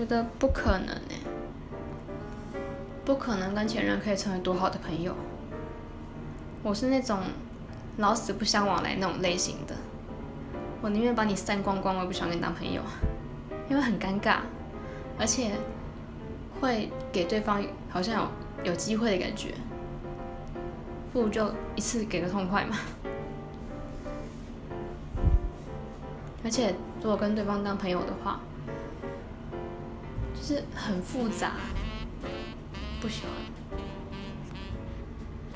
[0.00, 1.16] 觉得不可能哎，
[3.04, 5.14] 不可能跟前任可以成为多好的朋友。
[6.62, 7.18] 我是那种
[7.98, 9.74] 老死不相往来那种类型的，
[10.80, 12.80] 我宁愿把你散光光，我也不想跟你当朋友，
[13.68, 14.38] 因为很尴尬，
[15.18, 15.50] 而且
[16.62, 18.22] 会给对方好像
[18.64, 19.52] 有有机会的感觉，
[21.12, 22.74] 不如就一次给个痛快嘛。
[26.42, 28.40] 而且如果跟对方当朋友的话，
[30.50, 31.52] 是很复杂，
[33.00, 33.89] 不喜欢。